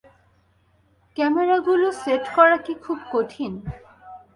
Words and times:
ক্যামেরাগুলো 1.17 1.87
set 2.01 2.23
করা 2.35 2.57
কি 2.57 2.73
খুব 2.83 2.99
কঠিন? 3.11 3.53